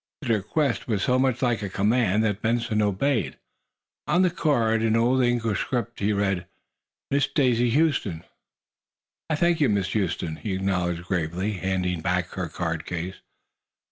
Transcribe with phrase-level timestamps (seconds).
[0.23, 3.37] The request was so much like a command that Benson obeyed.
[4.07, 6.47] On the card, in Old English script, he read:
[7.11, 8.23] "Miss Daisy Huston."
[9.29, 13.17] "I thank you, Miss Huston," he acknowledged, gravely, handing back her card case.